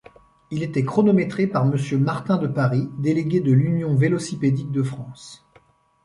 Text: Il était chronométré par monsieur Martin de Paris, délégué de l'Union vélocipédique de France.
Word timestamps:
Il 0.49 0.63
était 0.63 0.83
chronométré 0.83 1.45
par 1.45 1.63
monsieur 1.63 1.99
Martin 1.99 2.37
de 2.37 2.47
Paris, 2.47 2.89
délégué 2.97 3.39
de 3.39 3.51
l'Union 3.53 3.93
vélocipédique 3.93 4.71
de 4.71 4.81
France. 4.81 5.45